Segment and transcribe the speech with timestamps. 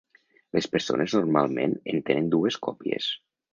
[0.57, 3.15] Les persones normalment en tenen dues còpies.